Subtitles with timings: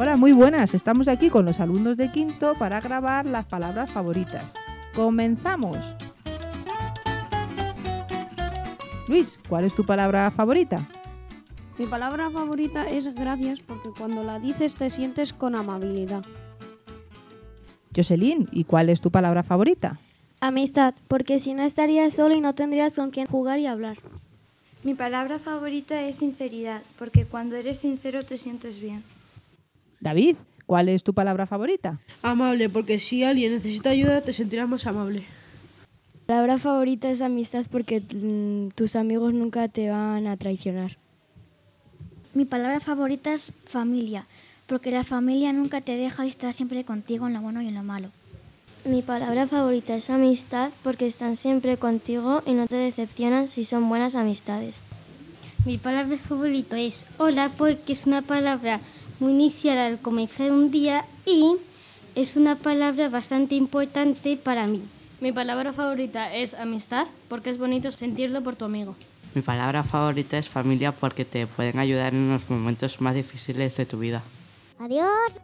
[0.00, 0.74] Hola, muy buenas.
[0.74, 4.54] Estamos aquí con los alumnos de quinto para grabar las palabras favoritas.
[4.94, 5.76] ¡Comenzamos!
[9.08, 10.86] Luis, ¿cuál es tu palabra favorita?
[11.78, 16.22] Mi palabra favorita es gracias porque cuando la dices te sientes con amabilidad.
[17.94, 19.98] Jocelyn, ¿y cuál es tu palabra favorita?
[20.38, 23.98] Amistad, porque si no estarías solo y no tendrías con quién jugar y hablar.
[24.84, 29.02] Mi palabra favorita es sinceridad, porque cuando eres sincero te sientes bien.
[30.00, 31.98] David, ¿cuál es tu palabra favorita?
[32.22, 35.22] Amable, porque si alguien necesita ayuda te sentirás más amable.
[36.14, 40.98] Mi palabra favorita es amistad porque mm, tus amigos nunca te van a traicionar.
[42.34, 44.26] Mi palabra favorita es familia,
[44.66, 47.74] porque la familia nunca te deja y está siempre contigo en lo bueno y en
[47.74, 48.10] lo malo.
[48.84, 53.88] Mi palabra favorita es amistad porque están siempre contigo y no te decepcionan si son
[53.88, 54.82] buenas amistades.
[55.64, 58.80] Mi palabra favorita es hola porque es una palabra
[59.20, 61.56] inicial al comenzar un día y
[62.14, 64.82] es una palabra bastante importante para mí.
[65.20, 68.94] Mi palabra favorita es amistad porque es bonito sentirlo por tu amigo.
[69.34, 73.86] Mi palabra favorita es familia porque te pueden ayudar en los momentos más difíciles de
[73.86, 74.22] tu vida.
[74.78, 75.40] Adiós.